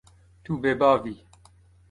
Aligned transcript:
Tu 0.43 0.51
bêbav 0.61 1.03
î. 1.13 1.15